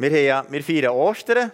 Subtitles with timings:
[0.00, 1.50] Wir, haben ja, wir feiern Ostern.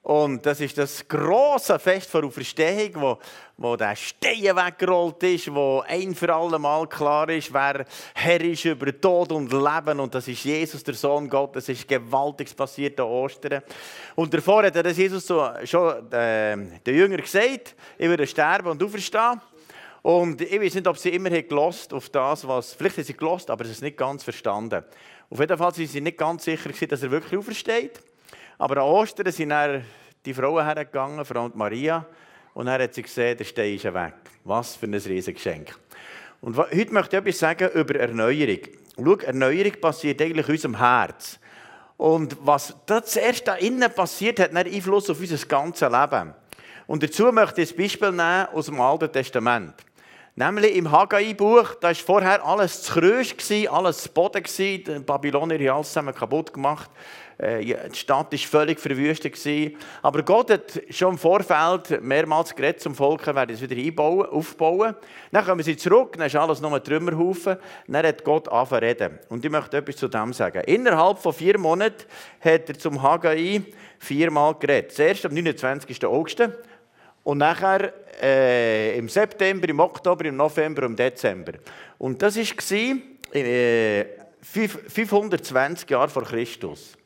[0.00, 3.18] Und das ist das große Fest der Auferstehung, wo,
[3.58, 7.84] wo der Stein weggerollt ist, wo ein für alle Mal klar ist, wer
[8.14, 10.00] Herr ist über Tod und Leben.
[10.00, 11.66] Und das ist Jesus, der Sohn Gottes.
[11.66, 13.62] Das ist gewaltig passiert an Ostern.
[14.14, 18.82] Und davor hat das Jesus so, schon äh, den Jüngern gesagt, ich würde sterben und
[18.82, 19.42] auferstehen.
[20.00, 22.72] Und ich weiß nicht, ob sie immer gelost auf das, was.
[22.72, 24.82] Vielleicht haben sie gelost, aber es ist nicht ganz verstanden.
[25.30, 28.00] Auf jeden Fall sind sie nicht ganz sicher, dass er wirklich aufersteht.
[28.56, 29.84] Aber an Ostern sind dann
[30.24, 32.06] die Frauen hergegangen, vor allem Maria,
[32.54, 34.14] und dann hat sie gesehen, der Stein ist weg.
[34.44, 35.78] Was für ein Riesengeschenk.
[36.40, 38.60] Und heute möchte ich etwas sagen über Erneuerung.
[38.96, 41.38] Schau, Erneuerung passiert eigentlich in unserem Herz.
[41.96, 46.34] Und was da zuerst da innen passiert, hat einen Einfluss auf unser ganzes Leben.
[46.86, 49.74] Und dazu möchte ich ein Beispiel nehmen aus dem Alten Testament.
[50.38, 53.34] Nämlich im Haggai-Buch, da war vorher alles zu Krösch,
[53.68, 56.88] alles zu Boden, die Babylonier haben alles zusammen kaputt gemacht.
[57.38, 59.36] Äh, die Stadt war völlig verwüstet.
[60.00, 64.28] Aber Gott hat schon im Vorfeld mehrmals geredet zum Volk, er werde es wieder einbauen,
[64.28, 64.94] aufbauen.
[65.32, 67.56] Dann kommen sie zurück, dann ist alles nur ein Trümmerhaufen.
[67.88, 69.18] Dann hat Gott angefangen reden.
[69.30, 70.62] Und ich möchte etwas zu dem sagen.
[70.66, 72.04] Innerhalb von vier Monaten
[72.40, 73.62] hat er zum Haggai
[73.98, 74.92] viermal geredet.
[74.92, 76.04] Zuerst am 29.
[76.04, 76.48] August
[77.28, 81.52] und nachher äh, im September, im Oktober, im November im Dezember.
[81.98, 84.06] Und das war äh,
[84.40, 86.96] 520 Jahre vor Christus.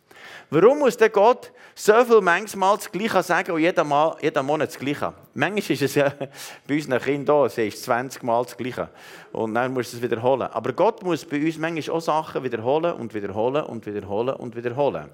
[0.49, 4.69] Warum muss der Gott so viel manchmal das Gleiche sagen und jeden, Mal, jeden Monat
[4.69, 5.13] das Gleiche?
[5.35, 6.13] Manchmal ist es ja
[6.69, 8.91] bei unseren Kindern so, es ist 20 Mal das Gleiche.
[9.33, 10.49] Und dann muss es wiederholen.
[10.53, 15.11] Aber Gott muss bei uns manchmal auch Sachen wiederholen und wiederholen und wiederholen und wiederholen.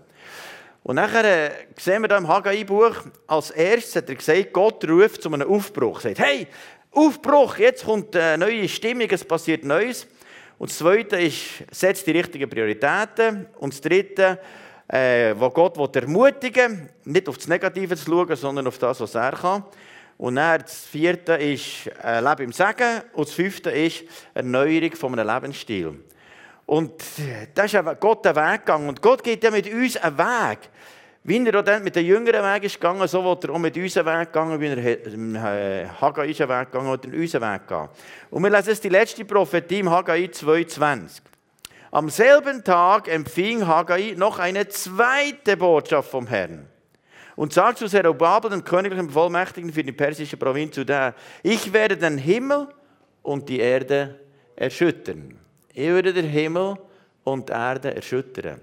[0.83, 2.95] Und nachher äh, sehen wir da im Haggai-Buch,
[3.27, 5.99] als erstes hat er gesagt, Gott ruft zu einem Aufbruch.
[5.99, 6.47] Er sagt, hey,
[6.93, 10.07] Aufbruch, jetzt kommt eine neue Stimmung, es passiert Neues.
[10.59, 13.47] Und das Zweite ist, setzt die richtigen Prioritäten.
[13.59, 14.41] Und das Dritte,
[14.89, 19.15] äh, wo Gott will ermutigen nicht auf das Negative zu schauen, sondern auf das, was
[19.15, 19.65] er kann.
[20.17, 23.03] Und dann das Vierte ist äh, Leben im Segen.
[23.13, 24.05] Und das Fünfte ist
[24.35, 25.95] Erneuerung von einem Lebensstil.
[26.69, 26.93] Und
[27.55, 28.91] das ist Gott den Weg gegangen.
[28.91, 30.59] Und Gott geht ja mit uns einen Weg.
[31.25, 33.97] Wie er auch mit den jüngeren Weg ist gegangen, so wird er auch mit uns
[33.97, 37.55] einen Weg gegangen, wie er im äh, Haggai ist einen Weg gegangen, wird er unseren
[37.55, 37.89] Weg gehen.
[38.31, 41.23] Und wir lesen jetzt die letzte Prophetie im Haggai 2,20.
[41.91, 46.67] Am selben Tag empfing Haggai noch eine zweite Botschaft vom Herrn.
[47.35, 51.97] Und sagt zu Zerubabel, dem königlichen Bevollmächtigten für die persische Provinz, zu der, ich werde
[51.97, 52.69] den Himmel
[53.23, 54.21] und die Erde
[54.55, 55.48] erschüttern.
[55.79, 56.77] Ich würde den Himmel
[57.23, 58.61] und die Erde erschüttern.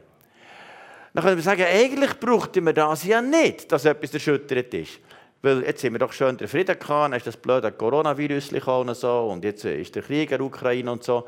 [1.13, 4.99] Dann können wir sagen, eigentlich brauchten wir das ja nicht, dass etwas erschüttert ist.
[5.41, 8.89] Weil jetzt haben wir doch schön den Frieden gehabt, dann ist das blöde Coronavirus gekommen
[8.89, 11.25] und so, und jetzt ist der Krieg in der Ukraine und so.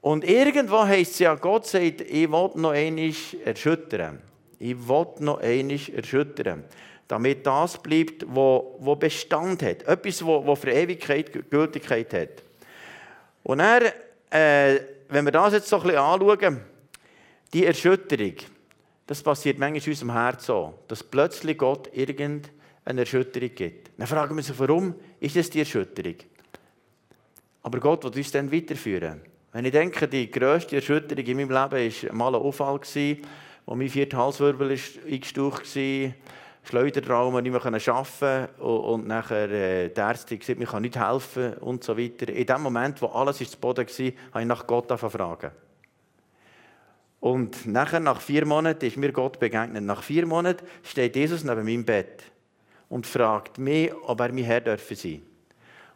[0.00, 3.12] Und irgendwo heisst es ja, Gott sagt, ich will noch einmal
[3.44, 4.20] erschüttern.
[4.58, 6.64] Ich will noch einmal erschüttern.
[7.08, 9.82] Damit das bleibt, was Bestand hat.
[9.82, 12.42] Etwas, was für Ewigkeit Gültigkeit hat.
[13.42, 13.82] Und dann,
[14.32, 16.60] äh, wenn wir das jetzt so ein bisschen anschauen,
[17.52, 18.34] die Erschütterung,
[19.06, 23.90] das passiert manchmal in unserem Herz so, dass plötzlich Gott irgendeine Erschütterung gibt.
[23.98, 26.16] Dann fragen wir uns, warum ist das die Erschütterung?
[27.62, 29.20] Aber Gott will uns dann weiterführen.
[29.52, 32.80] Wenn ich denke, die grösste Erschütterung in meinem Leben war mal ein Unfall,
[33.66, 36.12] wo mein vierter Halswirbel eingestaucht war.
[36.64, 41.82] Schleudertrauma, nicht mehr arbeiten und nachher äh, die Ärzte gesagt, mir kann nicht helfen und
[41.82, 42.28] so weiter.
[42.28, 45.50] In dem Moment, wo alles zu Boden war, habe ich nach Gott fragen.
[47.18, 49.84] Und nachher, nach vier Monaten, ist mir Gott begegnet.
[49.84, 52.22] Nach vier Monaten steht Jesus neben meinem Bett
[52.88, 55.22] und fragt mich, ob er mein Herr dürfen sein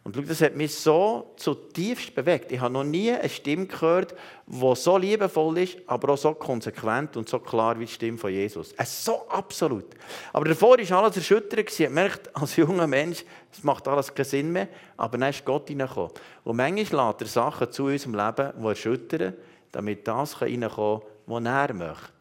[0.07, 2.53] und das hat mich so zutiefst bewegt.
[2.53, 4.15] Ich habe noch nie eine Stimme gehört,
[4.47, 8.31] die so liebevoll ist, aber auch so konsequent und so klar wie die Stimme von
[8.31, 8.73] Jesus.
[8.77, 9.87] Es so absolut.
[10.33, 11.77] Aber davor war alles erschüttert.
[11.77, 14.69] Ich merkt als junger Mensch, es macht alles keinen Sinn mehr.
[14.97, 16.13] Aber dann ist Gott hineingekommen.
[16.45, 19.35] Und manchmal lässt er Sachen zu unserem Leben, die erschüttern,
[19.73, 22.13] damit das hineinkommen kann, was er möchte.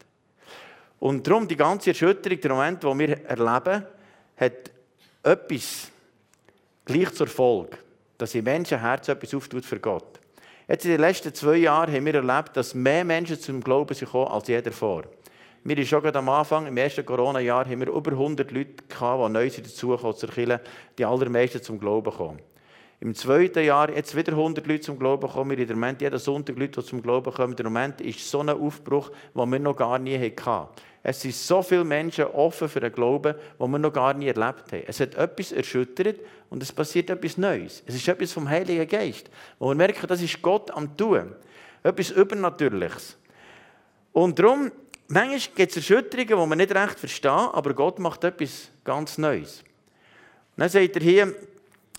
[0.98, 3.86] Und darum, die ganze Erschütterung, der Moment, den wir erleben,
[4.36, 4.72] hat
[5.22, 5.92] etwas
[6.86, 7.76] gleich zur Folge,
[8.16, 10.20] dass im Menschenherz etwas auftut für Gott.
[10.68, 14.06] Jetzt in den letzten zwei Jahren haben wir erlebt, dass mehr Menschen zum Glauben sind
[14.06, 15.02] gekommen als je davor.
[15.64, 19.32] Wir sind schon am Anfang, im ersten Corona-Jahr, haben wir über 100 Leute gehabt, die
[19.32, 20.60] neu dazugekommen zur Kirche,
[20.96, 22.40] die allermeisten zum Glauben kommen.
[22.98, 25.50] Im zweiten Jahr jetzt wieder 100 Leute zum Glauben kommen.
[25.50, 27.54] Wir haben im Moment jeden Sonntag Leute, die zum Glauben kommen.
[27.56, 30.68] Im Moment ist so ein Aufbruch, den wir noch gar nie hatten.
[31.02, 34.72] Es sind so viele Menschen offen für den Glauben, den wir noch gar nie erlebt
[34.72, 34.82] haben.
[34.86, 37.82] Es hat etwas erschüttert und es passiert etwas Neues.
[37.86, 41.32] Es ist etwas vom Heiligen Geist, wo wir merken, das ist Gott am Tun.
[41.82, 43.18] Etwas Übernatürliches.
[44.12, 44.72] Und darum
[45.08, 49.60] manchmal gibt es Erschütterungen, die man nicht recht versteht, aber Gott macht etwas ganz Neues.
[50.56, 51.34] Und dann sagt er hier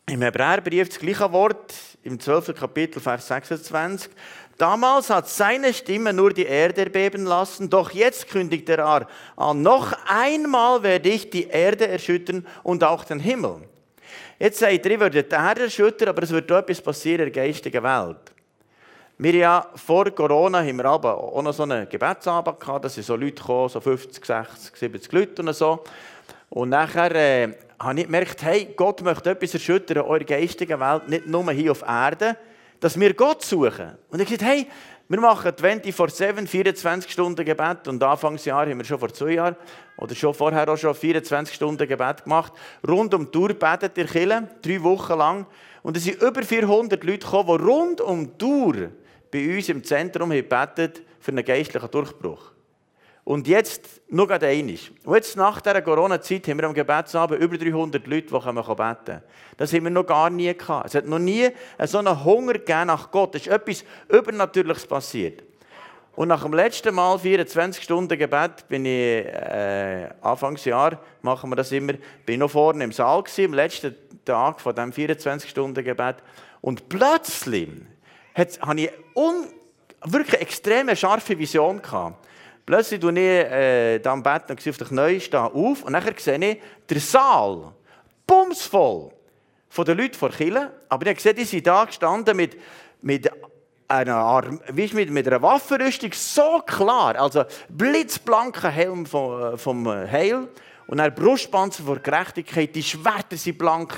[0.10, 1.74] im Hebräerbrief das gleiche Wort,
[2.04, 2.56] im 12.
[2.56, 4.10] Kapitel, Vers 26.
[4.58, 9.94] Damals hat seine Stimme nur die Erde erbeben lassen, doch jetzt kündigt er an, noch
[10.08, 13.58] einmal werde ich die Erde erschüttern und auch den Himmel.
[14.40, 17.44] Jetzt sagt er, ich würde die Erde erschüttern, aber es wird etwas passieren in der
[17.44, 18.32] geistigen Welt.
[19.18, 23.16] Wir ja vor Corona haben wir auch noch so einen Gebetsabend gehabt, da sind so
[23.16, 25.84] Leute gekommen, so 50, 60, 70 Leute und so.
[26.50, 31.10] Und nachher äh, habe ich gemerkt, hey, Gott möchte etwas erschüttern in eurer geistigen Welt,
[31.10, 32.38] nicht nur hier auf Erde,
[32.80, 33.98] dass wir Gott suchen.
[34.10, 34.68] Und ich gesagt, hey,
[35.10, 39.56] wir machen 24-7, 24 Stunden Gebet und Anfangsjahr haben wir schon vor zwei Jahren
[39.96, 42.52] oder schon vorher auch schon 24 Stunden Gebet gemacht.
[42.86, 45.46] Rund um die Tour betet ihr Kille, drei Wochen lang.
[45.82, 48.90] Und es sind über 400 Leute gekommen, die rund um die Tour
[49.32, 52.57] bei uns im Zentrum gebetet für einen geistlichen Durchbruch.
[53.28, 54.90] Und jetzt nur gerade einig.
[55.04, 59.22] Und jetzt nach dieser Corona-Zeit haben wir am Gebetsabend über 300 Leute, die beten können.
[59.58, 60.88] Das haben wir noch gar nie gehabt.
[60.88, 61.50] Es hat noch nie
[61.84, 63.36] so einen Hunger nach Gott.
[63.36, 65.44] Es ist etwas Übernatürliches passiert.
[66.16, 71.74] Und nach dem letzten Mal 24 Stunden Gebet bin ich äh, Anfangsjahr machen wir das
[71.74, 71.96] immer.
[72.26, 73.94] Bin ich noch vorne im Saal gewesen, am letzten
[74.24, 76.16] Tag von diesem 24 Stunden Gebet
[76.62, 77.68] und plötzlich
[78.34, 79.48] hatte ich un,
[80.06, 82.26] wirklich extreme scharfe Vision gehabt.
[82.68, 86.38] Plötzlich tue ich äh, da am Bett und auf der Knie auf und dann sehe
[86.38, 87.72] ich den Saal
[88.28, 89.10] bumsvoll
[89.70, 90.74] von den Leuten vor Kille.
[90.90, 92.58] Aber ich gesehen, die sind da gestanden mit,
[93.02, 93.32] mit
[93.88, 97.16] einer, Arm, wie mit, mit einer Waffenrüstung, so klar.
[97.16, 100.50] Also blitzblanker Helm vom, äh, vom Heil
[100.88, 103.98] und dann Brustpanzer vor Gerechtigkeit, die Schwerter sind blank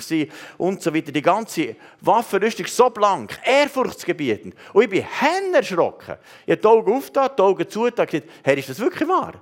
[0.57, 1.11] und so weiter.
[1.11, 4.55] Die ganze Waffenrüstung so blank, ehrfurchtsgebietend.
[4.73, 5.05] Und ich bin
[5.53, 6.15] erschrocken.
[6.45, 9.33] Ich habe die Augen aufgetan, die Augen zu und gesagt, Herr, ist das wirklich wahr?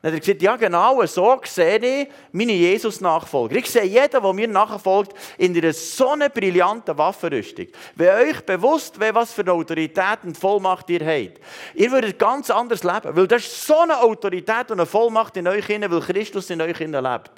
[0.00, 3.56] Dann hat er gesagt, ja genau, so sehe ich meine Jesus-Nachfolger.
[3.56, 7.66] Ich sehe jeden, der mir nachfolgt, in einer so einer brillanten Waffenrüstung.
[7.96, 11.40] Wenn euch bewusst wäre, was für eine Autorität und Vollmacht ihr habt,
[11.74, 13.16] ihr würdet ganz anders leben.
[13.16, 16.62] Weil das ist so eine Autorität und eine Vollmacht in euch hinein, weil Christus in
[16.62, 17.32] euch hinein lebt.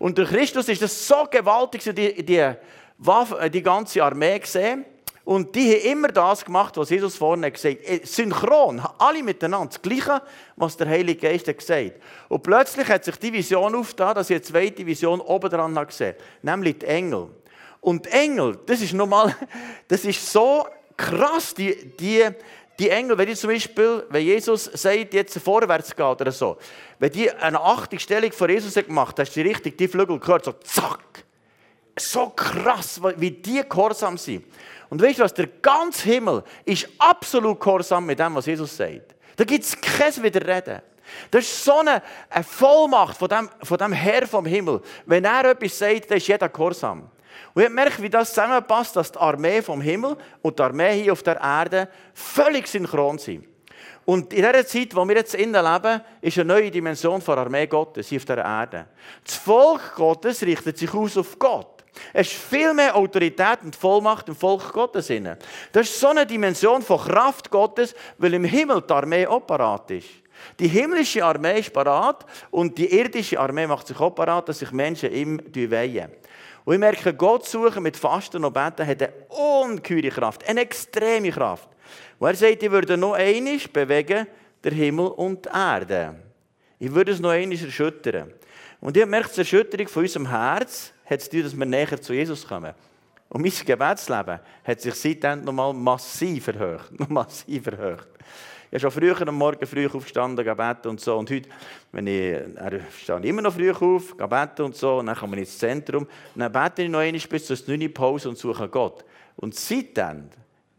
[0.00, 2.52] Und durch Christus ist das so gewaltig, die, die,
[2.98, 4.84] Waffe, die ganze Armee gesehen.
[5.24, 7.88] Und die haben immer das gemacht, was Jesus vorne gesagt hat.
[7.88, 10.20] Äh, synchron, alle miteinander, das Gleiche,
[10.56, 11.92] was der Heilige Geist hat gesagt
[12.28, 16.14] Und plötzlich hat sich die Vision aufgetan, dass ich eine zweite Vision oben dran gesehen
[16.42, 17.28] nämlich die Engel.
[17.80, 19.34] Und die Engel, das ist nochmal,
[19.88, 20.66] das ist so
[20.96, 22.28] krass, die, die,
[22.78, 26.56] die Engel, wenn ich zum Beispiel, wenn Jesus sagt, jetzt vorwärts geht oder so,
[26.98, 30.52] wenn die eine Achtungsstellung vor Jesus gemacht hast du die richtig, die Flügel gehört, so
[30.52, 31.24] zack.
[31.98, 34.46] So krass, wie die gehorsam sind.
[34.92, 35.32] Und weißt du was?
[35.32, 39.14] Der ganze Himmel ist absolut gehorsam mit dem, was Jesus sagt.
[39.36, 40.82] Da gibt es kein Widerreden.
[41.30, 44.82] Das ist so eine, eine Vollmacht von dem, von dem Herr vom Himmel.
[45.06, 47.08] Wenn er etwas sagt, dann ist jeder gehorsam.
[47.54, 51.12] Und ich merke, wie das zusammenpasst, dass die Armee vom Himmel und die Armee hier
[51.14, 53.46] auf der Erde völlig synchron sind.
[54.04, 57.66] Und in dieser Zeit, wo wir jetzt innen leben, ist eine neue Dimension von Armee
[57.66, 58.88] Gottes hier auf der Erde.
[59.24, 61.81] Das Volk Gottes richtet sich aus auf Gott.
[62.12, 65.10] Es ist viel mehr Autorität und Vollmacht im Volk Gottes.
[65.72, 70.08] Das ist so eine Dimension von Kraft Gottes, weil im Himmel die Armee parat ist.
[70.58, 75.12] Die himmlische Armee ist parat und die irdische Armee macht sich parat, dass sich Menschen
[75.12, 76.10] ihm weihen.
[76.64, 81.30] Und ich merke, Gott suchen mit Fasten und Beten hat eine ungeheure Kraft, eine extreme
[81.30, 81.68] Kraft.
[82.18, 84.26] Und er sagt, ich würde noch einmal bewegen,
[84.62, 86.14] der Himmel und die Erde.
[86.78, 88.32] Ich würde es noch einmal erschüttern.
[88.82, 92.44] Und ich merke, die Erschütterung von unserem Herz hat es dass wir näher zu Jesus
[92.44, 92.74] kommen.
[93.28, 96.80] Und mein Gebetsleben hat sich seitdem nochmal massiv erhöht.
[96.98, 98.08] Noch massiv erhöht.
[98.64, 101.16] Ich bin schon früher am Morgen früh aufgestanden, gebeten und so.
[101.16, 101.48] Und heute,
[101.92, 104.98] wenn ich, äh, stehe ich immer noch früh auf, gebeten und so.
[104.98, 106.08] Und dann komme ich ins Zentrum.
[106.34, 109.04] Und dann bete ich noch einmal bis zur 9 Pause und suche Gott.
[109.36, 110.28] Und seitdem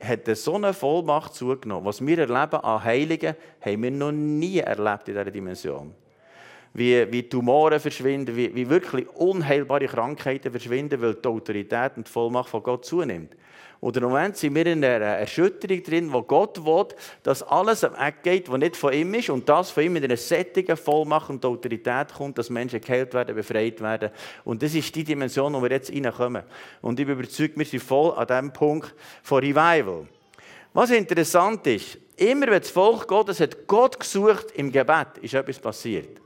[0.01, 1.85] hat er so eine Vollmacht zugenommen.
[1.85, 5.95] Was wir erleben an Heiligen, haben wir noch nie erlebt in dieser Dimension
[6.73, 12.11] wie, wie Tumoren verschwinden, wie, wie wirklich unheilbare Krankheiten verschwinden, weil die Autorität und die
[12.11, 13.35] Vollmacht von Gott zunimmt.
[13.83, 16.85] Und im Moment sind wir in einer Erschütterung drin, wo Gott will,
[17.21, 20.05] dass alles am Eck geht, was nicht von ihm ist und das von ihm in
[20.05, 24.11] einer sättigen Vollmacht und Autorität kommt, dass Menschen geheilt werden, befreit werden.
[24.45, 26.43] Und das ist die Dimension, wo wir jetzt reinkommen.
[26.81, 30.07] Und ich bin überzeugt, wir sind voll an diesem Punkt von Revival.
[30.71, 35.59] Was interessant ist, immer wenn das Volk Gottes hat Gott gesucht im Gebet, ist etwas
[35.59, 36.22] passiert.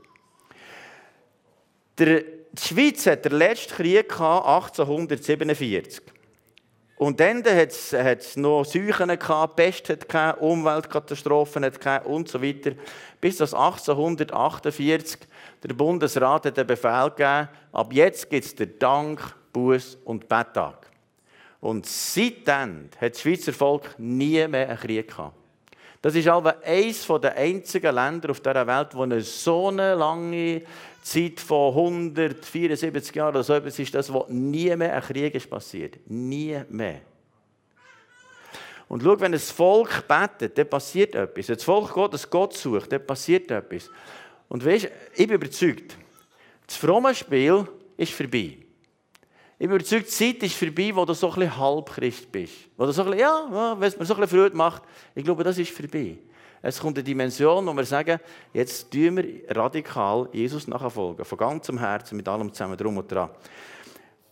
[1.98, 6.02] Der, die Schweiz hat den letzten Krieg 1847.
[6.96, 9.96] Und dann hat es noch Seuchen gehabt, Pest
[10.40, 11.70] Umweltkatastrophen
[12.04, 12.72] und so weiter.
[13.20, 15.20] Bis das 1848
[15.62, 19.20] der Bundesrat hat den Befehl gegeben, ab jetzt gibt es den Dank,
[19.52, 20.88] Buß und Betttag.
[21.60, 25.37] Und seitdem hat das Schweizer Volk nie mehr einen Krieg gehabt.
[26.00, 30.62] Das ist aber eines der einzigen Länder auf dieser Welt, wo eine so eine lange
[31.02, 35.50] Zeit von 174 Jahren oder so etwas ist, das, wo nie mehr ein Krieg ist
[35.50, 35.98] passiert.
[36.06, 37.00] Nie mehr.
[38.88, 41.48] Und schau, wenn ein Volk betet, dann passiert etwas.
[41.48, 43.90] Wenn das Volk Gott, das Gott sucht, dann passiert etwas.
[44.48, 45.96] Und weißt, ich bin überzeugt,
[46.66, 48.58] das fromme Spiel ist vorbei.
[49.60, 52.54] Ich bin überzeugt, die Zeit ist vorbei, wo du so ein bisschen Halbchrist bist.
[52.76, 54.82] Wo du so ein bisschen, ja, wenn man so ein bisschen Freude macht,
[55.16, 56.16] ich glaube, das ist vorbei.
[56.62, 58.20] Es kommt eine Dimension, wo wir sagen,
[58.52, 61.24] jetzt tun wir radikal Jesus nachfolgen.
[61.24, 63.30] Von ganzem Herzen, mit allem zusammen, drum und dran.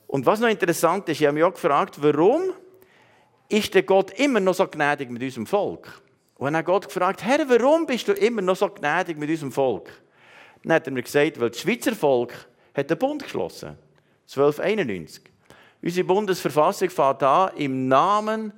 [0.06, 2.52] Und was noch interessant ist, ich habe mich auch gefragt, warum
[3.48, 6.02] ist der Gott immer noch so gnädig mit unserem Volk?
[6.36, 9.50] Und dann hat Gott gefragt, Herr, warum bist du immer noch so gnädig mit unserem
[9.50, 9.90] Volk?
[10.62, 12.32] Dann hat er mir gesagt, weil das Schweizer Volk
[12.74, 13.85] hat den Bund geschlossen hat.
[14.28, 15.22] 1291.
[15.82, 18.52] Unsere Bundesverfassung fährt an im Namen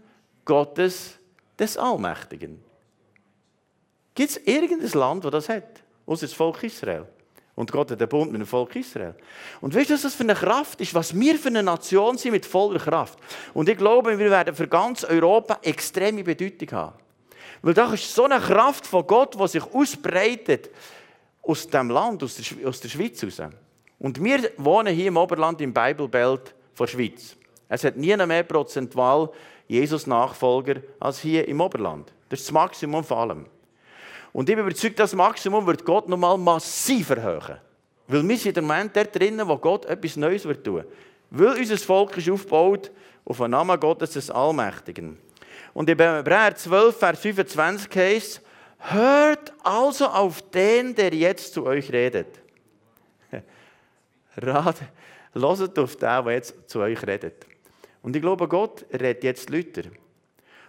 [0.45, 1.19] Gottes
[1.59, 2.63] des Allmächtigen.
[4.15, 5.83] Gibt es irgendein Land, das das hat?
[6.07, 7.07] Das Volk Israel.
[7.55, 9.15] Und Gott hat den Bund mit dem Volk Israel.
[9.61, 10.95] Und weißt du, was das für eine Kraft ist?
[10.95, 13.19] Was wir für eine Nation sind mit voller Kraft.
[13.53, 16.99] Und ich glaube, wir werden für ganz Europa extreme Bedeutung haben.
[17.63, 20.71] Weil da ist so eine Kraft von Gott, die sich ausbreitet
[21.43, 23.53] aus dem Land, aus der, aus der Schweiz heraus.
[23.99, 27.37] Und wir wohnen hier im Oberland im Bibelbelt von der Schweiz.
[27.69, 29.31] Es hat nie mehr prozentual
[29.67, 32.12] Jesus-Nachfolger als hier im Oberland.
[32.28, 33.47] Das ist das Maximum von allem.
[34.33, 37.59] Und ich bin überzeugt, das Maximum wird Gott nochmal massiv erhöhen.
[38.07, 40.85] Weil wir sind im Moment dort drinnen, wo Gott etwas Neues wird tun.
[41.31, 42.90] Weil unser Volk ist aufgebaut
[43.25, 45.19] auf den Namen Gottes des Allmächtigen.
[45.75, 48.43] Und in Hebräer 12, Vers 25 heißt
[48.78, 52.28] hört also auf den, der jetzt zu euch redet.
[54.42, 54.76] Rat,
[55.61, 57.47] hört auf den, der jetzt zu euch redet.
[58.02, 59.90] Und ich glaube, Gott redet jetzt Leute.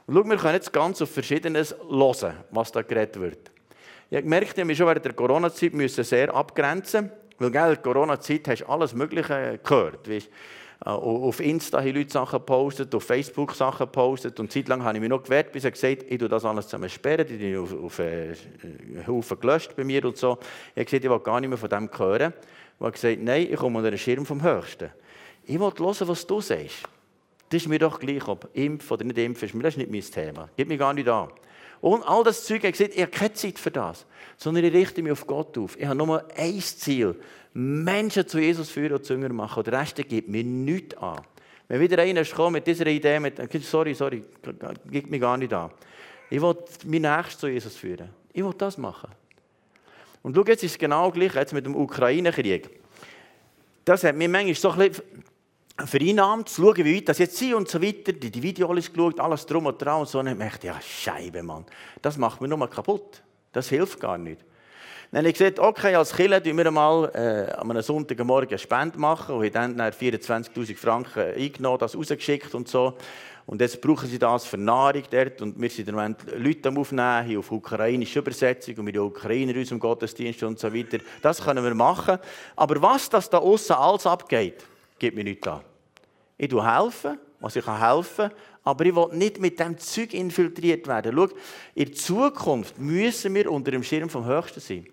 [0.05, 3.51] Und schau, wir können jetzt ganz auf Verschiedenes hören, was da geredet wird.
[4.09, 8.61] Ich habe gemerkt, ich schon während der Corona-Zeit sehr abgrenzen weil in der Corona-Zeit hast
[8.61, 10.09] du alles Mögliche gehört.
[10.09, 10.29] Weißt,
[10.85, 15.01] äh, auf Insta haben Leute Sachen gepostet, auf Facebook Sachen gepostet und zeitlang habe ich
[15.01, 17.73] mich noch gewehrt, bis ich gesagt ich tue das alles zusammen sperren, die habe auf,
[17.73, 18.33] auf äh,
[19.07, 20.37] Haufen gelöscht bei mir und so.
[20.41, 22.33] Ich habe gesagt, ich will gar nicht mehr von dem hören
[22.79, 24.89] und hat gesagt, nein, ich komme unter den Schirm vom Höchsten.
[25.45, 26.83] Ich will hören, was du sagst.
[27.49, 29.55] Das ist mir doch gleich, ob impf oder nicht impf ist.
[29.55, 30.49] Das ist nicht mein Thema.
[30.55, 31.29] Gib mir gar nicht an.
[31.81, 34.05] Und all das Zeug, ich gesagt, ich habe keine Zeit für das,
[34.37, 35.77] sondern ich richte mich auf Gott auf.
[35.79, 37.15] Ich habe nur ein Ziel,
[37.53, 39.59] Menschen zu Jesus führen und Zünger machen.
[39.59, 41.21] Und der Rest gibt mir nichts an.
[41.67, 44.23] Wenn wieder einer kommt mit dieser Idee, mit, sorry, sorry,
[44.89, 45.71] gibt mir gar nicht an.
[46.29, 46.55] Ich will
[46.85, 48.09] meinen Nächsten zu Jesus führen.
[48.33, 49.09] Ich will das machen.
[50.21, 52.69] Und schau, jetzt ist es genau gleich jetzt mit dem Ukraine-Krieg.
[53.85, 55.23] Das hat mir manchmal so ein bisschen
[55.85, 58.11] vereinnahmt, zu schauen, wie weit das jetzt sind und so weiter.
[58.11, 60.19] Die, die Videos geschaut, alles drum und dran und so.
[60.19, 61.65] Und ich dachte, ja, Scheibe, Mann.
[62.01, 63.23] Das macht mir nur mal kaputt.
[63.51, 64.43] Das hilft gar nicht.
[65.11, 68.59] Dann habe ich gesagt, okay, als Killer tun wir mal äh, an einem Sonntagmorgen eine
[68.59, 72.93] Spende machen und haben dann 24'000 Franken eingenommen, das rausgeschickt und so.
[73.47, 75.41] Und jetzt brauchen sie das für Nahrung dort.
[75.41, 79.01] Und wir sind im Moment Leute am Aufnehmen, hier auf ukrainische Übersetzung und mit den
[79.01, 80.99] Ukrainer in unserem Gottesdienst und so weiter.
[81.23, 82.19] Das können wir machen.
[82.55, 84.63] Aber was das da außen alles abgeht,
[84.99, 85.61] gibt mir nichts an.
[86.37, 91.13] Ich helfe, was ich helfen kann, aber ich will nicht mit dem Zeug infiltriert werden.
[91.15, 91.29] Schau,
[91.73, 94.85] in Zukunft müssen wir unter dem Schirm vom Höchsten sein.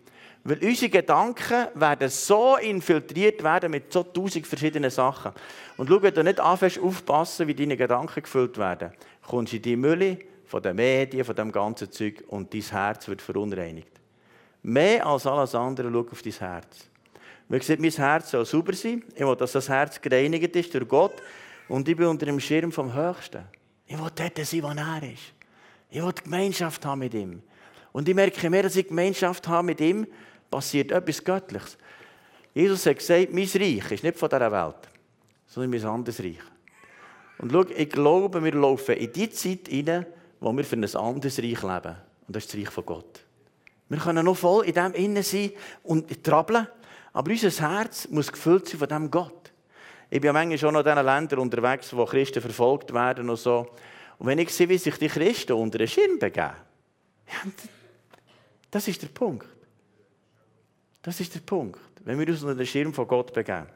[0.49, 5.33] Weil unsere Gedanken werden so infiltriert werden mit so tausend verschiedenen Sachen.
[5.77, 8.93] Und schau, wenn du nicht anfängst aufpassen, wie deine Gedanken gefüllt werden,
[9.27, 13.09] kommst du in die Mülle von den Medien, von dem ganzen Zeug und dein Herz
[13.09, 13.91] wird verunreinigt.
[14.63, 16.89] Mehr als alles andere, schau auf dein Herz.
[17.49, 19.03] Wie gesagt, mein Herz soll sauber sein.
[19.17, 21.15] Ich will, dass das Herz gereinigt ist durch Gott.
[21.69, 23.43] Und ich bin unter dem Schirm vom Höchsten.
[23.89, 25.33] Ich will dort sein, wo er ist.
[25.91, 27.43] Ich will Gemeinschaft haben mit ihm.
[27.93, 30.07] Und ich merke mehr, dass ich Gemeinschaft habe mit ihm,
[30.51, 31.79] passiert etwas Göttliches.
[32.55, 34.89] Jesus hat gesagt, mein Reich ist nicht von dieser Welt,
[35.47, 36.41] sondern mein anderes Reich.
[37.39, 40.07] Und schau, ich glaube, wir laufen in die Zeit hinein,
[40.41, 41.97] wo wir für ein anderes Reich leben.
[42.27, 43.21] Und das ist das Reich von Gott.
[43.89, 46.67] Wir können noch voll in dem innen sein und trabbeln,
[47.13, 49.53] aber unser Herz muss gefüllt sein von diesem Gott.
[50.11, 53.67] Ich bin ja manchmal schon in diesen Ländern unterwegs, wo Christen verfolgt werden und so.
[54.19, 56.55] Und wenn ich sehe, wie sich die Christen unter den Schirm begeben,
[57.27, 57.51] ja,
[58.71, 59.47] das ist der Punkt.
[61.07, 63.69] Das ist der Punkt, wenn wir uns unter den Schirm von Gott begeben.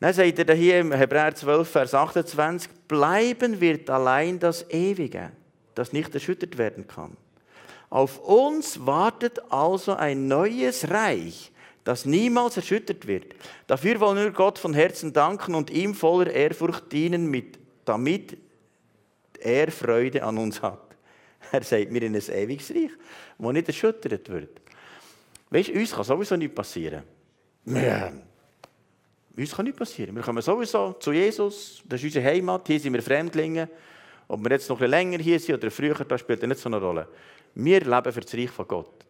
[0.00, 5.30] Dann sagt er hier im Hebräer 12, Vers 28, bleiben wird allein das Ewige,
[5.76, 7.16] das nicht erschüttert werden kann.
[7.88, 11.52] Auf uns wartet also ein neues Reich,
[11.84, 13.36] das niemals erschüttert wird.
[13.68, 18.36] Dafür wollen wir Gott von Herzen danken und ihm voller Ehrfurcht dienen, mit, damit
[19.38, 20.80] er Freude an uns hat.
[21.52, 22.90] Er sagt mir in ein ewiges Reich,
[23.38, 24.65] das nicht erschüttert wird.
[25.56, 27.02] Weißt du, uns kann sowieso nicht passieren.
[27.64, 28.12] Ja.
[29.34, 30.14] Uns kann nichts passieren.
[30.14, 33.66] Wir kommen sowieso zu Jesus, das ist unsere Heimat, hier sind wir Fremdlinge.
[34.28, 36.78] Ob wir jetzt noch ein länger hier sind oder früher, das spielt nicht so eine
[36.78, 37.08] Rolle.
[37.54, 39.06] Wir leben für das Reich von Gott.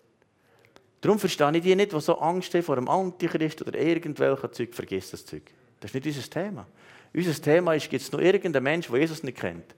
[1.00, 4.72] Darum verstehe ich die nicht, die so Angst haben vor dem Antichrist oder irgendwelchen Zeug.
[4.72, 5.50] Vergiss das Zeug.
[5.80, 6.64] Das ist nicht unser Thema.
[7.12, 9.74] Unser Thema ist, gibt es noch irgendeinen Menschen, der Jesus nicht kennt?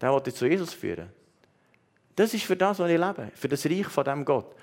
[0.00, 1.10] Der will dich zu Jesus führen.
[2.14, 3.30] Das ist für das, was ich lebe.
[3.34, 4.54] Für das Reich von dem Gott.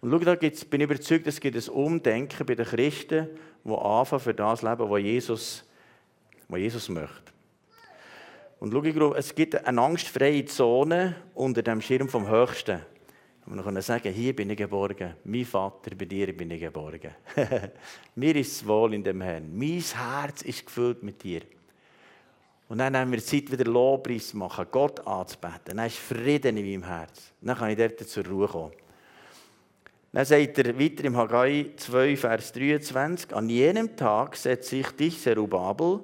[0.00, 3.28] Und schau, da gibt's, bin ich überzeugt, es gibt ein Umdenken bei den Christen,
[3.64, 5.64] die anfangen für das leben, was Jesus,
[6.48, 7.32] was Jesus möchte.
[8.58, 12.80] Und schau, es gibt eine angstfreie Zone unter dem Schirm vom Höchsten.
[13.46, 15.14] Und wir können sagen, hier bin ich geborgen.
[15.24, 17.12] Mein Vater, bei dir bin ich geborgen.
[18.16, 19.56] Mir ist es wohl in dem Herrn.
[19.56, 21.42] Mein Herz ist gefüllt mit dir.
[22.68, 25.76] Und dann haben wir Zeit, wieder Lobpreis machen, Gott anzubeten.
[25.76, 27.32] Dann ist Frieden in meinem Herz.
[27.40, 28.72] Dann kann ich dort zur Ruhe kommen.
[30.16, 35.20] Dann sagt er weiter im Haggai 2, Vers 23, an jenem Tag setze ich dich,
[35.20, 36.00] Zerubabel,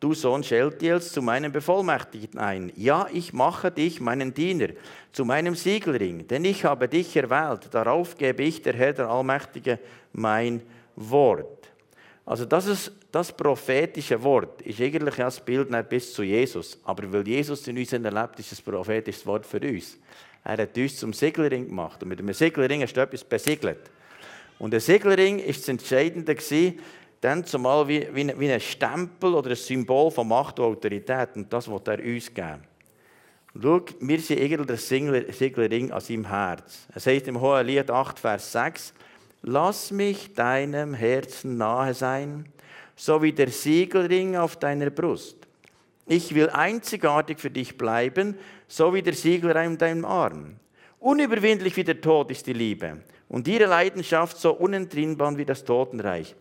[0.00, 2.72] du Sohn Scheltiels, zu meinem Bevollmächtigten ein.
[2.74, 4.68] Ja, ich mache dich, meinen Diener,
[5.12, 7.68] zu meinem Siegelring, denn ich habe dich erwählt.
[7.70, 9.78] Darauf gebe ich, der Herr, der Allmächtige,
[10.14, 10.62] mein
[10.96, 11.68] Wort.
[12.24, 16.78] Also das, ist, das prophetische Wort ist eigentlich das Bild bis zu Jesus.
[16.84, 19.98] Aber weil Jesus in uns erlebt, ist es ein prophetisches Wort für uns.
[20.44, 22.02] Er hat uns zum Seglerring gemacht.
[22.02, 23.90] Und mit einem Seglerring hast du etwas besiegelt.
[24.58, 26.36] Und der Seglerring war das Entscheidende,
[27.20, 31.30] dann zumal wie, wie, wie ein Stempel oder ein Symbol von Macht und Autorität.
[31.34, 32.62] Und das wird er uns geben.
[33.60, 34.78] Schau, wir sind irgendwie der
[35.32, 36.86] Seglerring an seinem Herz.
[36.94, 38.94] Es heißt im Hohen Lied 8, Vers 6,
[39.42, 42.44] Lass mich deinem Herzen nahe sein,
[42.94, 45.36] so wie der Siegelring auf deiner Brust.
[46.10, 50.56] Ich will einzigartig für dich bleiben, so wie der Siegelring in deinem Arm.
[50.98, 56.34] Unüberwindlich wie der Tod ist die Liebe und ihre Leidenschaft so unentrinnbar wie das Totenreich.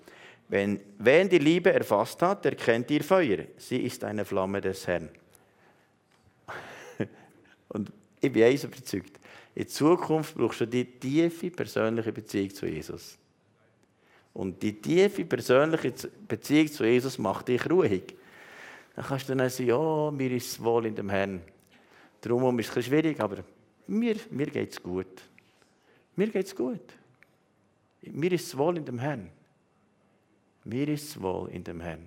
[0.48, 3.46] Wenn, wen die Liebe erfasst hat, erkennt ihr Feuer.
[3.58, 5.08] Sie ist eine Flamme des Herrn.
[7.68, 9.20] und ich bin eins überzeugt.
[9.54, 13.20] In Zukunft brauchst du die tiefe persönliche Beziehung zu Jesus.
[14.34, 15.94] Und die tiefe persönliche
[16.28, 18.16] Beziehung zu Jesus macht dich ruhig.
[19.00, 21.42] Dann kannst du dann sagen, ja, mir ist es wohl in dem Herrn.
[22.20, 23.46] Darum ist es ein schwierig, aber
[23.88, 25.22] mir, mir geht es gut.
[26.18, 26.82] Mir geht es gut.
[28.02, 29.30] Mir ist es wohl in dem Herrn.
[30.66, 32.06] Mir ist es wohl in dem Herrn.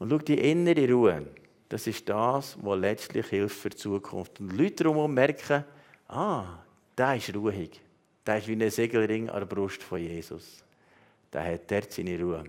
[0.00, 1.28] Und schau, die innere Ruhe,
[1.68, 4.40] das ist das, was letztlich hilft für die Zukunft.
[4.40, 5.64] Und Leute drumherum merken,
[6.08, 6.58] ah,
[6.98, 7.80] der ist ruhig.
[8.26, 10.64] Der ist wie ein Segelring an der Brust von Jesus.
[11.32, 12.46] Der hat dort seine Ruhe.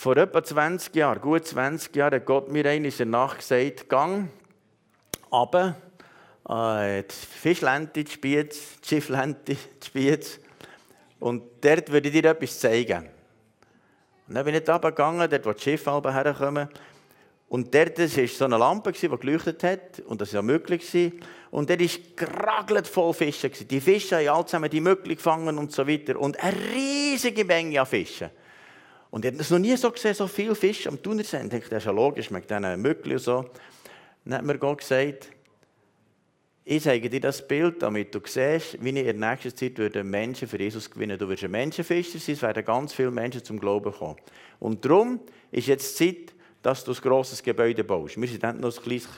[0.00, 4.28] Vor etwa 20 Jahren, gut 20 Jahren, hat Gott mir in der Nacht gesagt, gang
[5.32, 5.74] runter,
[6.48, 10.38] äh, die Fischlente, die Spiez, die Schifflente, die Spiez.
[11.18, 13.08] Und dort würde ich dir etwas zeigen.
[14.28, 16.68] Und dann bin ich runtergegangen, dort wo die Schiffe herkommen.
[17.48, 19.98] Und dort war so eine Lampe, die geleuchtet hat.
[20.06, 21.12] Und das war möglich.
[21.50, 23.50] Und dort war geragelt voll Fische.
[23.50, 26.20] Die Fische haben alle zusammen die Möglich gefangen und so weiter.
[26.20, 28.30] Und eine riesige Menge an Fischen.
[29.10, 31.40] Und ich habe es noch nie so gesehen, so viele Fische am Thunersee.
[31.42, 33.46] Ich dachte, das ist ja logisch, mit diesen Möckli und so.
[34.24, 35.28] Dann hat mir Gott gesagt,
[36.70, 40.04] ich zeige dir das Bild, damit du siehst, wie ich in der nächsten Zeit würde
[40.04, 43.58] Menschen für Jesus gewinnen Du wirst ein Menschenfischer sein, es werden ganz viele Menschen zum
[43.58, 44.16] Glauben kommen.
[44.60, 48.20] Und darum ist jetzt Zeit, dass du ein grosses Gebäude baust.
[48.20, 49.08] Wir sind dann noch ein kleines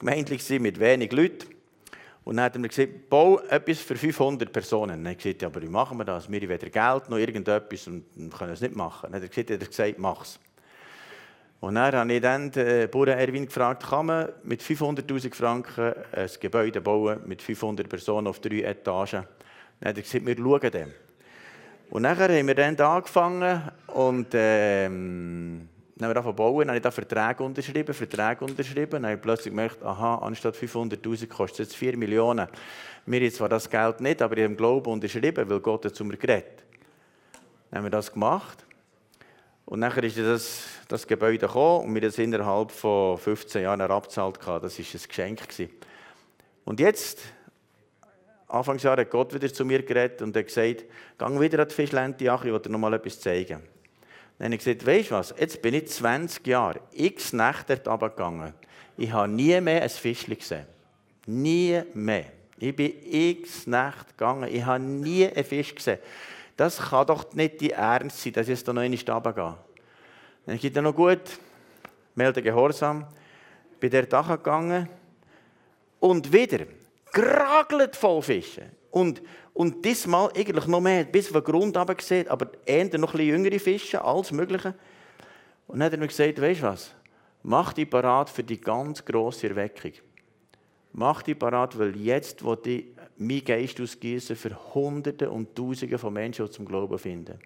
[0.00, 1.46] Gemeindlich mit wenig Leuten.
[2.28, 4.90] Und dann hat er mir gesagt, bau etwas für 500 Personen.
[4.90, 6.30] Dann habe ich gesagt, aber wie machen wir das?
[6.30, 8.04] Wir haben weder Geld noch irgendetwas und
[8.36, 9.10] können es nicht machen.
[9.10, 10.38] Dann hat er gesagt, gesagt mach's.
[11.60, 16.28] Und dann habe ich dann den Bauern Erwin gefragt, kann man mit 500'000 Franken ein
[16.38, 19.24] Gebäude bauen mit 500 Personen auf drei Etagen?
[19.80, 20.92] Dann hat er gesagt, wir schauen dem.
[21.88, 25.66] Und nachher haben wir dann angefangen und ähm,
[25.98, 29.20] dann haben wir bauen, dann habe ich da Verträge unterschrieben, Verträge unterschrieben, dann habe ich
[29.20, 32.48] plötzlich gemerkt, aha, anstatt 500'000 kostet es jetzt 4 Millionen.
[33.06, 35.94] Mir jetzt zwar das Geld nicht, aber ich habe im Glauben unterschrieben, weil Gott hat
[35.94, 36.64] zu mir geredet.
[37.70, 38.64] Dann haben wir das gemacht.
[39.64, 44.38] Und nachher ist das, das Gebäude gekommen und wir das innerhalb von 15 Jahren abgezahlt.
[44.38, 45.40] Das war ein Geschenk.
[46.64, 47.20] Und jetzt,
[48.46, 50.84] Anfangsjahr, hat Gott wieder zu mir geredet und hat gesagt,
[51.18, 53.62] gang wieder an die Fischlente, ich will dir noch mal etwas zeigen.
[54.38, 57.88] Dann habe ich gesagt, weißt du was, jetzt bin ich 20 Jahre, x Nächte dort
[57.88, 58.54] runtergegangen.
[58.96, 60.66] Ich habe nie mehr ein Fischchen gesehen.
[61.26, 62.26] Nie mehr.
[62.58, 65.98] Ich bin x Nächte gegangen, ich habe nie einen Fisch gesehen.
[66.56, 69.56] Das kann doch nicht die Ernst sein, dass ich jetzt da noch einmal runtergehe.
[70.46, 71.38] Dann geht es noch gut,
[72.14, 73.06] melde Gehorsam,
[73.78, 74.88] bin dort gegangen
[76.00, 76.66] und wieder
[77.12, 78.70] geragelt voll Fischen.
[78.90, 79.22] Und,
[79.58, 83.26] und diesmal eigentlich noch mehr, bis auf den Grund gesehen, aber eher noch ein bisschen
[83.26, 84.72] jüngere Fische, alles Mögliche.
[85.66, 86.94] Und dann hat er mir gesagt, weißt du was,
[87.42, 89.94] mach dich parat für die ganz grosse Erweckung.
[90.92, 92.84] Mach dich parat, weil jetzt wo ich
[93.16, 97.40] mein Geist ausgießen für Hunderte und Tausende von Menschen, die zum Glauben finden.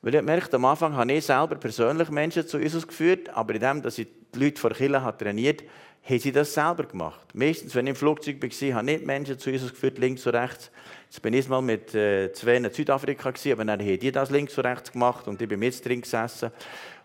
[0.00, 3.80] Weil ich merkt, am Anfang habe ich selber persönlich Menschen zu Jesus geführt, aber indem,
[3.80, 5.70] dass ich die Leute vor Kirche trainiert habe,
[6.04, 7.28] haben sie das selber gemacht.
[7.32, 10.34] Meistens, wenn ich im Flugzeug war, habe ich nicht Menschen zu Jesus geführt, links und
[10.34, 10.70] rechts.
[11.08, 14.30] Jetzt bin ich mal mit äh, zwei in Südafrika, gewesen, aber dann haben die das
[14.30, 16.50] links und rechts gemacht und ich bin mit drin gesessen.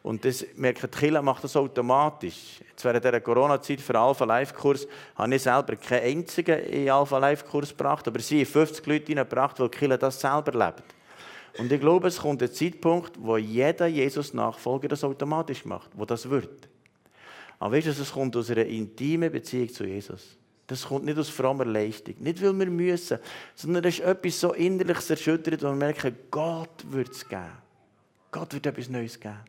[0.02, 2.62] Und das merke die Kille macht das automatisch.
[2.70, 7.18] Jetzt während dieser Corona-Zeit für Alpha Life Kurs habe ich selber keinen einzigen in Alpha
[7.18, 10.84] Life Kurs gebracht, aber sie haben 50 Leute reingebracht, weil die Kille das selber lebt.
[11.60, 16.30] Und ich glaube, es kommt ein Zeitpunkt, wo jeder Jesus-Nachfolger das automatisch macht, wo das
[16.30, 16.67] wird.
[17.60, 20.38] Aber weißt du, es kommt aus einer intimen Beziehung zu Jesus.
[20.68, 22.16] Das kommt nicht aus frommer Leistung.
[22.20, 23.20] Nicht, weil wir müssen,
[23.56, 27.52] sondern es ist etwas so innerliches erschüttert, wo wir merken, Gott wird es geben.
[28.32, 29.40] Gott wird etwas Neues geben.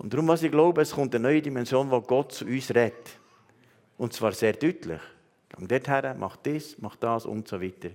[0.00, 3.10] Und darum, was ich glaube, es kommt eine neue Dimension, wo Gott zu uns redet.
[3.98, 5.00] Und zwar sehr deutlich.
[5.58, 7.90] Geh dorthin, mach das, mach das und so weiter.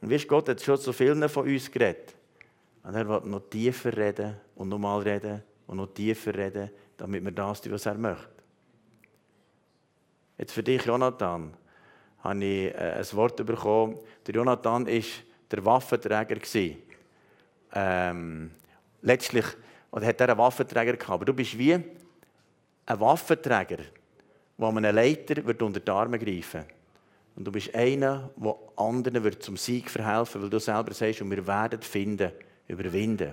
[0.00, 2.14] Und weißt, Gott hat schon zu vielen von uns geredet.
[2.82, 6.70] Und er will noch tiefer reden und nochmal reden und noch tiefer reden,
[7.00, 8.28] damit wir das tun, was er möchte.
[10.36, 11.54] Jetzt für dich, Jonathan,
[12.22, 13.98] habe ich äh, ein Wort bekommen.
[14.26, 15.02] Der Jonathan war
[15.50, 16.36] der Waffenträger.
[17.72, 18.50] Ähm,
[19.00, 19.46] letztlich
[19.90, 21.10] oder hat er einen Waffenträger gehabt.
[21.10, 21.84] Aber du bist wie ein
[22.86, 23.78] Waffenträger,
[24.58, 26.64] der einem Leiter wird unter die Arme greifen
[27.34, 31.30] Und du bist einer, der anderen wird zum Sieg verhelfen weil du selber sagst, und
[31.30, 32.32] wir werden finden,
[32.68, 33.32] überwinden.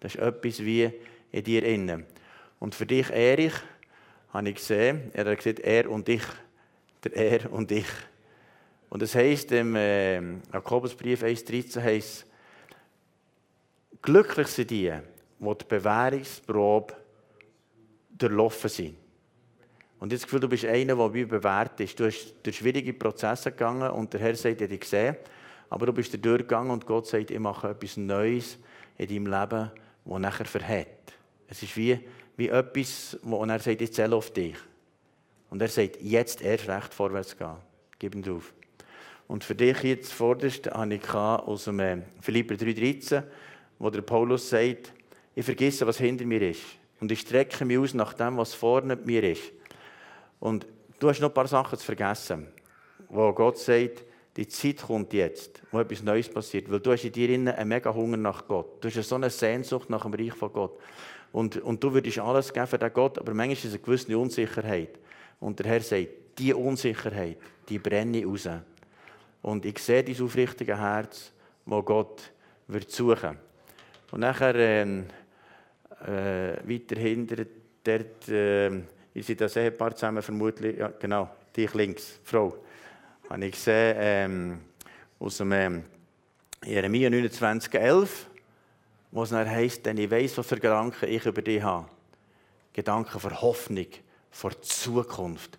[0.00, 0.90] Das ist etwas wie
[1.30, 2.06] in dir innen.
[2.62, 3.54] Und für dich, Erich,
[4.32, 6.22] habe ich gesehen, er hat gesagt, er und ich,
[7.02, 7.88] der Er und ich.
[8.88, 10.20] Und es heißt im äh,
[10.52, 12.24] Jakobusbrief 1,13 heißt,
[14.00, 14.92] glücklich sind die,
[15.40, 16.94] die die Bewährungsprobe
[18.16, 18.96] durchlaufen sind.
[19.98, 21.98] Und jetzt Gefühl, du bist einer, der wie bewährt ist.
[21.98, 25.16] Du hast durch schwierige Prozesse gegangen und der Herr sagt, er hat dich gesehen.
[25.68, 28.56] Aber du bist durchgegangen und Gott sagt, ich mache etwas Neues
[28.98, 29.70] in deinem Leben,
[30.04, 30.86] das nachher verhält.
[31.48, 31.98] Es ist wie
[32.36, 34.56] wie etwas, wo er sagt, ich zähle auf dich.
[35.50, 37.56] Und er sagt, jetzt erst recht vorwärts gehen.
[37.98, 38.52] Gib ihn drauf.
[39.28, 43.22] Und für dich jetzt vorderst habe ich aus dem äh, Philipper 3,13,
[43.78, 44.92] wo der Paulus sagt,
[45.34, 46.62] ich vergesse, was hinter mir ist.
[47.00, 49.42] Und ich strecke mich aus nach dem, was vorne mir ist.
[50.40, 50.66] Und
[50.98, 52.48] du hast noch ein paar Sachen zu vergessen,
[53.08, 54.04] wo Gott sagt,
[54.36, 56.70] die Zeit kommt jetzt, wo etwas Neues passiert.
[56.70, 58.82] Weil du hast in dir einen mega Hunger nach Gott.
[58.82, 60.78] Du hast so eine Sehnsucht nach dem Reich von Gott.
[61.32, 64.18] Und, und du würdest alles geben für den Gott, aber manchmal ist es eine gewisse
[64.18, 64.98] Unsicherheit.
[65.40, 68.48] Und der Herr sagt, diese Unsicherheit, die brenne raus.
[69.40, 71.32] Und ich sehe dieses aufrichtige Herz,
[71.64, 72.22] wo Gott
[72.68, 73.38] wird suchen.
[74.10, 77.44] Und nachher äh, äh, weiter hinter,
[77.82, 78.70] dort, äh,
[79.14, 82.54] ich sehe das Ehepaar zusammen, vermutlich, ja, genau, dich links, Frau,
[83.28, 84.58] habe ich gesehen, ähm,
[85.18, 85.84] aus dem ähm,
[86.64, 88.26] Jeremia 29, 11
[89.12, 91.86] wo es dann heisst, denn ich weiß, was für Gedanken ich über dich habe.
[92.72, 93.86] Gedanken für Hoffnung,
[94.30, 95.58] für Zukunft.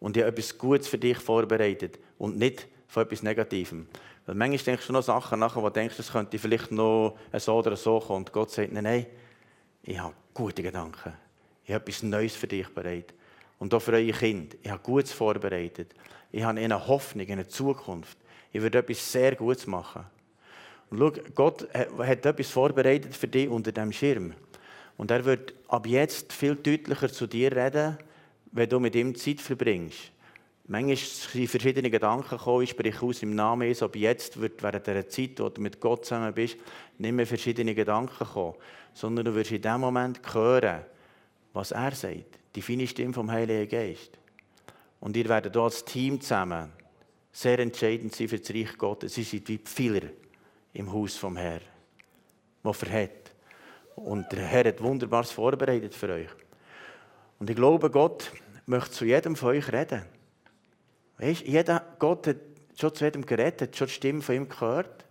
[0.00, 3.86] Und ich habe etwas Gutes für dich vorbereitet und nicht von etwas Negativem.
[4.26, 7.54] Weil manchmal denkst du noch Sachen nach, wo du denkst, das könnte vielleicht noch so
[7.56, 8.18] oder so kommen.
[8.18, 9.06] Und Gott sagt, nein, nein,
[9.82, 11.12] ich habe gute Gedanken.
[11.64, 13.12] Ich habe etwas Neues für dich bereit.
[13.58, 14.56] Und auch für eure Kinder.
[14.62, 15.94] Ich habe Gutes vorbereitet.
[16.32, 18.16] Ich habe eine Hoffnung, eine Zukunft.
[18.52, 20.06] Ich werde etwas sehr Gutes machen.
[20.90, 24.34] Und schau, Gott hat etwas vorbereitet für dich unter dem Schirm.
[24.96, 27.98] Und er wird ab jetzt viel deutlicher zu dir reden,
[28.52, 30.12] wenn du mit ihm Zeit verbringst.
[30.66, 34.86] Manchmal sind verschiedene Gedanken gekommen, ich spreche aus im Namen Jesus, aber jetzt wird während
[34.86, 36.56] der Zeit, wo du mit Gott zusammen bist,
[36.96, 38.54] nicht mehr verschiedene Gedanken kommen,
[38.94, 40.82] sondern du wirst in dem Moment hören,
[41.52, 44.12] was er sagt, die feine Stimme vom Heiligen Geist.
[45.00, 46.72] Und ihr werdet als Team zusammen
[47.30, 49.14] sehr entscheidend sein für das Reich Gottes.
[49.14, 50.08] Sie sind wie Pfeiler
[50.74, 51.62] im Haus vom Herrn,
[52.62, 53.32] wo verhält.
[53.96, 56.30] Und der Herr hat Wunderbares vorbereitet für euch.
[57.38, 58.32] Und ich glaube, Gott
[58.66, 60.02] möchte zu jedem von euch reden.
[61.18, 62.36] Weißt, jeder, Gott hat
[62.78, 65.04] schon zu jedem geredet, hat schon die Stimme von ihm gehört.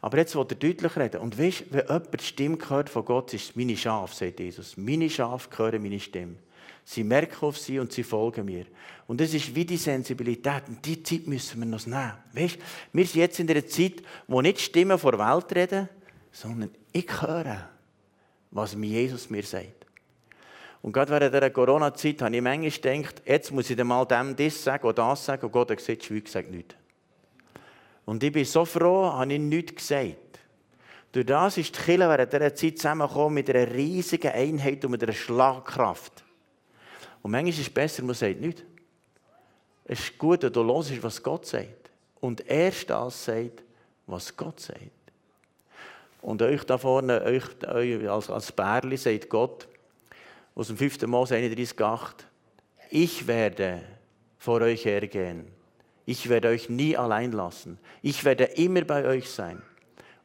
[0.00, 1.20] Aber jetzt will er deutlich reden.
[1.20, 4.76] Und weißt, wenn jemand die Stimme hört von Gott, ist es meine Schafe, sagt Jesus.
[4.76, 6.36] Meine Schafe hören meine Stimme.
[6.84, 8.66] Sie merken auf sie und sie folgen mir.
[9.06, 10.64] Und das ist wie die Sensibilität.
[10.68, 12.12] Und die Zeit müssen wir noch nehmen.
[12.32, 12.58] Weißt,
[12.92, 15.88] wir sind jetzt in einer Zeit, wo nicht Stimmen vor der Welt reden,
[16.32, 17.68] sondern ich höre,
[18.50, 19.86] was Jesus mir sagt.
[20.82, 24.64] Und gerade während dieser Corona-Zeit habe ich manchmal gedacht, jetzt muss ich mal dem das
[24.64, 25.46] sagen oder das sagen.
[25.46, 26.74] Und Gott hat gesagt, Schweig, sag nichts.
[28.04, 30.40] Und ich bin so froh, habe ich nichts gesagt.
[31.12, 35.02] Durch das ist die Kirche während dieser Zeit zusammengekommen mit einer riesigen Einheit und mit
[35.02, 36.24] einer Schlagkraft.
[37.22, 38.62] Und manchmal ist es besser, man sagt nichts.
[39.84, 41.90] Es ist gut, wenn du hörst, was Gott sagt.
[42.20, 43.62] Und erst das sagt,
[44.06, 44.80] was Gott sagt.
[46.20, 49.68] Und euch da vorne, euch, euch als, als Bärli, sagt Gott
[50.54, 51.02] aus dem 5.
[51.06, 52.14] Mose 31,8
[52.90, 53.82] Ich werde
[54.38, 55.46] vor euch hergehen.
[56.04, 57.78] Ich werde euch nie allein lassen.
[58.02, 59.62] Ich werde immer bei euch sein.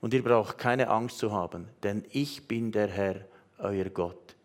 [0.02, 3.16] Und ihr braucht keine Angst zu haben, denn ich bin der Herr,
[3.58, 4.36] euer Gott.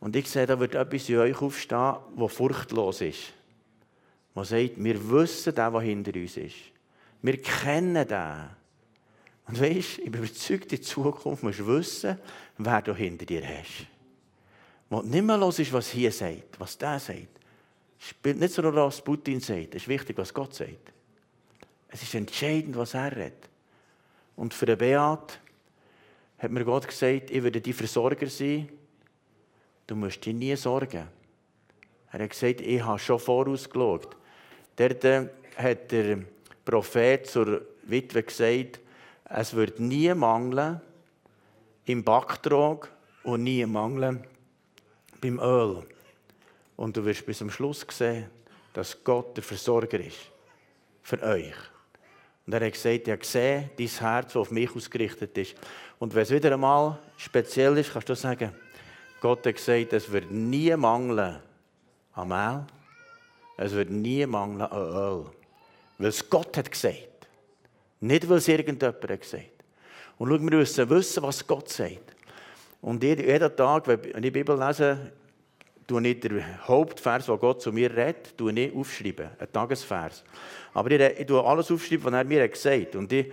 [0.00, 3.32] Und ich sehe, da wird etwas in euch aufstehen, das furchtlos ist.
[4.34, 6.56] Man sagt, wir wissen den, was hinter uns ist.
[7.22, 8.50] Wir kennen den.
[9.48, 12.18] Und weißt, ich bin überzeugt, in Zukunft musst du wissen,
[12.58, 13.86] wer du hinter dir hast.
[14.90, 17.40] Wo nicht mehr los ist, was hier sagt, was der sagt.
[17.98, 19.74] Spielt nicht so nur, was Putin sagt.
[19.74, 20.92] Es ist wichtig, was Gott sagt.
[21.88, 23.48] Es ist entscheidend, was er redet.
[24.36, 25.40] Und für den Beat
[26.38, 28.68] hat mir Gott gesagt, ich werde dein Versorger sein.
[29.86, 31.08] Du musst dich nie sorgen.
[32.12, 34.16] Er hat gesagt, ich habe schon vorausgeschaut.
[34.76, 36.18] Dort äh, hat der
[36.64, 38.80] Prophet zur Witwe gesagt,
[39.28, 40.80] es wird nie mangeln
[41.84, 42.90] im Backtrog
[43.22, 44.24] und nie mangeln
[45.20, 45.82] beim Öl.
[46.76, 48.26] Und du wirst bis zum Schluss sehen,
[48.72, 50.30] dass Gott der Versorger ist.
[51.02, 51.54] Für euch.
[52.46, 55.54] Und er hat gesagt, ich habe gesehen, dein Herz, das auf mich ausgerichtet ist.
[55.98, 58.52] Und wenn es wieder einmal speziell ist, kannst du sagen,
[59.20, 61.40] Gott hat gesagt, es wird nie mangeln
[62.12, 62.66] an Mehl,
[63.56, 65.26] es wird nie mangeln an Öl.
[65.98, 67.28] Weil es Gott hat gesagt.
[68.00, 69.44] Nicht, weil es irgendjemand hat gesagt.
[70.18, 72.14] Und schau, wir müssen wissen, was Gott sagt.
[72.80, 75.12] Und jeden Tag, wenn ich die Bibel lese,
[75.86, 78.34] tue nicht den Hauptvers, wo Gott zu mir redet,
[78.74, 80.24] aufschreiben, ein Tagesvers.
[80.74, 83.12] Aber ich, ich tue alles aufschreiben, was er mir gesagt hat.
[83.12, 83.32] Ich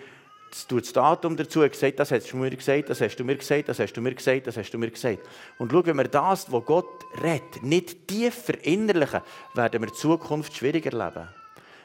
[0.54, 3.80] das Datum dazu, gesagt, das hast du mir gesagt, das hast du mir gesagt, das
[3.80, 5.20] hast du mir gesagt, das hast du mir gesagt.
[5.58, 9.22] Und schau, wenn wir das, was Gott redet, nicht tief verinnerlichen,
[9.56, 11.28] werden wir die Zukunft schwieriger leben.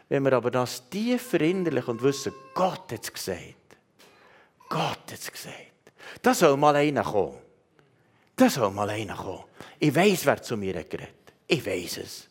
[0.09, 3.54] Wenn wir aber das tief verinnerlichen und wissen, Gott hat es gesagt,
[4.68, 5.54] Gott hat es gesagt,
[6.22, 7.38] da soll mal einer kommen.
[8.37, 9.44] Da soll mal einer kommen.
[9.78, 11.14] Ich weiß, wer zu mir geredet.
[11.46, 12.28] Ich weiß es.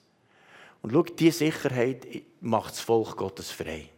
[0.82, 2.06] Und schau, diese Sicherheit
[2.40, 3.90] macht das Volk Gottes frei.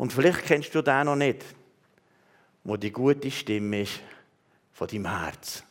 [0.00, 1.44] Und vielleicht kennst du den noch nicht,
[2.64, 4.00] wo die gute Stimme ist
[4.72, 5.62] von deinem Herz.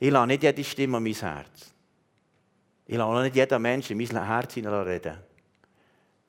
[0.00, 1.74] Ich lasse nicht jede Stimme an mein Herz.
[2.86, 5.18] Ich lasse nicht jeden Menschen in mein Herz reden.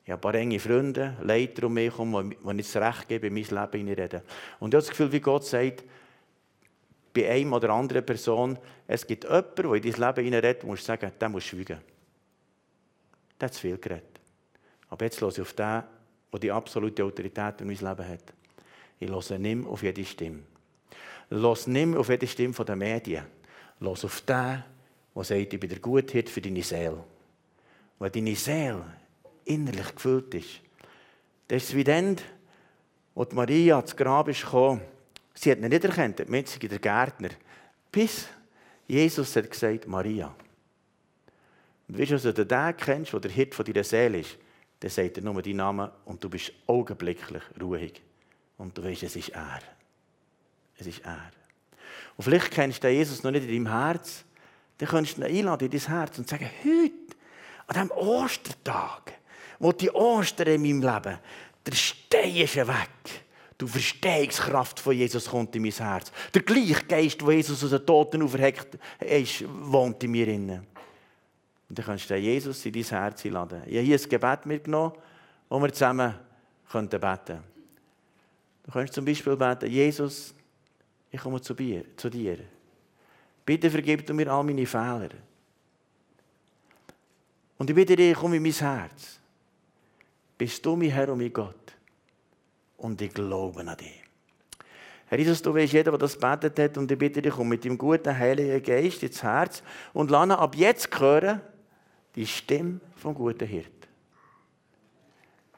[0.04, 3.28] Ich habe ein paar enge Freunde, Leiter um mich herum, die ich das Recht gebe,
[3.28, 4.20] in mein Leben hineinreden.
[4.60, 5.84] Und ich habe das Gefühl, wie Gott sagt,
[7.14, 10.88] bei einem oder anderen Person, es gibt jemanden, der in dein Leben hineinredet, musst du
[10.88, 11.80] sagen, der muss schweigen.
[13.40, 14.20] Der hat zu viel geredet.
[14.90, 15.82] Aber jetzt höre ich auf den,
[16.38, 18.32] der die absolute Autorität in mein Leben hat.
[18.98, 20.40] Ich höre nicht auf jede Stimme.
[21.30, 23.24] Ich höre nicht auf jede Stimme der Medien.
[23.80, 24.62] Ich höre auf den,
[25.14, 27.04] der sagt, ich bin der Guthirt für deine Seele.
[27.98, 28.84] Wenn deine Seele
[29.44, 30.60] innerlich gefüllt ist,
[31.48, 32.16] das ist wie dann,
[33.14, 34.82] als Maria ans Grab ist gekommen
[35.38, 37.28] Sie hat ihn nicht erkannt, die Metzger, der Gärtner.
[37.92, 38.26] Bis
[38.88, 40.34] Jesus hat gesagt, Maria.
[41.88, 44.38] Und weißt du, du den kennst, der der Hirt von deiner Seele ist,
[44.80, 48.02] dann sagt er nur deinen Namen und du bist augenblicklich ruhig.
[48.58, 49.60] Und du weißt, es ist er.
[50.78, 51.30] Es ist er.
[52.16, 54.24] Und vielleicht kennst du Jesus noch nicht in deinem Herz.
[54.78, 57.16] Dann kannst du ihn einladen in dein Herz und sagen, heute,
[57.66, 59.14] an diesem Ostertag,
[59.58, 61.18] wo die Ostern in meinem Leben,
[61.64, 63.24] der Stein ist weg.
[63.58, 66.12] Du Verstehungskraft von Jesus kommt in mein Herz.
[66.34, 70.66] Der gleiche Geist, der Jesus aus den Toten auferheckt ist, wohnt in mir inne.
[71.68, 73.62] Und dann kannst du Jesus in dein Herz einladen.
[73.66, 74.92] Ich habe hier ein Gebet mitgenommen,
[75.48, 76.14] wo wir zusammen
[76.72, 77.44] beten können.
[78.64, 80.34] Du kannst zum Beispiel beten, Jesus,
[81.10, 81.84] ich komme zu dir.
[81.96, 82.38] Zu dir.
[83.44, 85.10] Bitte vergib du mir all meine Fehler.
[87.58, 89.18] Und ich bitte dich, komm in mein Herz.
[90.36, 91.66] Bist du mein Herr und mein Gott?
[92.76, 94.02] und ich glaube an dich.
[95.08, 97.64] Herr Jesus, du weißt, jeder, der das betet hat, und ich bitte dich, komm mit
[97.64, 101.40] dem guten Heiligen Geist ins Herz und lass ab jetzt hören,
[102.16, 103.88] die Stimme vom guten Hirt.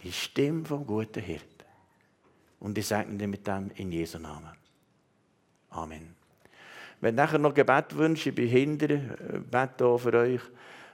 [0.03, 1.45] Die Stimme vom guten Hirt.
[2.61, 4.51] Und ich segne dich mit dem in Jesu Namen.
[5.71, 6.17] Amen.
[7.01, 10.41] Wenn nachher noch Gebet wünscht, ich bin hinter, äh, bete für euch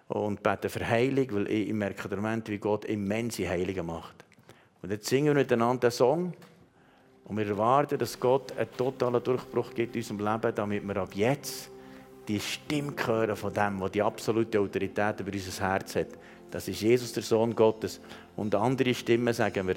[0.09, 4.25] und bete für Heilung, weil ich merke im Moment, wie Gott immense Heilungen macht.
[4.83, 6.35] Und jetzt singen wir miteinander einen Song
[7.25, 11.15] und wir erwarten, dass Gott einen totalen Durchbruch gibt in unserem Leben, damit wir ab
[11.15, 11.71] jetzt
[12.29, 16.09] die Stimme hören von dem, der die absolute Autorität über unser Herz hat.
[16.51, 18.01] Das ist Jesus, der Sohn Gottes.
[18.37, 19.77] Und andere Stimmen sagen wir,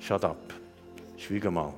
[0.00, 0.52] shut up,
[1.16, 1.72] schweige mal.